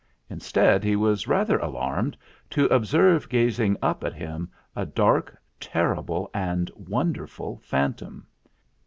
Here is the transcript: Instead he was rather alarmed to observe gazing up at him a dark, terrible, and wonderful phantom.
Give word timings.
Instead 0.31 0.83
he 0.83 0.95
was 0.95 1.27
rather 1.27 1.59
alarmed 1.59 2.17
to 2.49 2.65
observe 2.69 3.29
gazing 3.29 3.77
up 3.83 4.03
at 4.03 4.15
him 4.15 4.49
a 4.75 4.83
dark, 4.83 5.37
terrible, 5.59 6.27
and 6.33 6.71
wonderful 6.75 7.59
phantom. 7.61 8.25